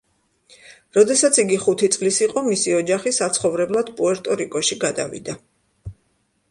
[0.97, 5.39] როდესაც იგი ხუთი წლის იყო, მისი ოჯახი საცხოვრებლად პუერტო-რიკოში გადავიდა.